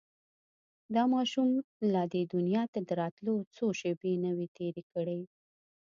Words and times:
دا 0.95 1.03
ماشوم 1.13 1.49
لا 1.93 2.03
دې 2.13 2.21
دنيا 2.33 2.63
ته 2.73 2.79
د 2.87 2.89
راتلو 3.01 3.35
څو 3.55 3.65
شېبې 3.79 4.13
نه 4.23 4.31
وې 4.37 4.47
تېرې 4.57 4.83
کړې. 4.91 5.19